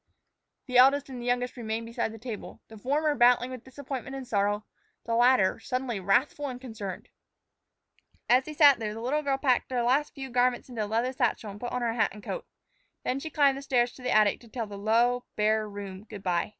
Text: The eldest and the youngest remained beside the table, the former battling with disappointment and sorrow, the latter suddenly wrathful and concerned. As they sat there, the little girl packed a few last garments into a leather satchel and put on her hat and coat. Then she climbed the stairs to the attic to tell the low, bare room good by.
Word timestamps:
The 0.65 0.79
eldest 0.79 1.09
and 1.09 1.21
the 1.21 1.27
youngest 1.27 1.55
remained 1.55 1.85
beside 1.85 2.11
the 2.11 2.17
table, 2.17 2.59
the 2.69 2.77
former 2.79 3.13
battling 3.13 3.51
with 3.51 3.63
disappointment 3.63 4.15
and 4.15 4.27
sorrow, 4.27 4.65
the 5.05 5.13
latter 5.13 5.59
suddenly 5.59 5.99
wrathful 5.99 6.47
and 6.47 6.59
concerned. 6.59 7.09
As 8.27 8.45
they 8.45 8.53
sat 8.53 8.79
there, 8.79 8.95
the 8.95 8.99
little 9.01 9.21
girl 9.21 9.37
packed 9.37 9.71
a 9.71 9.75
few 9.75 9.83
last 9.83 10.13
garments 10.31 10.69
into 10.69 10.83
a 10.85 10.87
leather 10.87 11.13
satchel 11.13 11.51
and 11.51 11.59
put 11.59 11.71
on 11.71 11.83
her 11.83 11.93
hat 11.93 12.09
and 12.15 12.23
coat. 12.23 12.47
Then 13.03 13.19
she 13.19 13.29
climbed 13.29 13.59
the 13.59 13.61
stairs 13.61 13.91
to 13.91 14.01
the 14.01 14.09
attic 14.09 14.39
to 14.39 14.47
tell 14.47 14.65
the 14.65 14.75
low, 14.75 15.25
bare 15.35 15.69
room 15.69 16.05
good 16.05 16.23
by. 16.23 16.49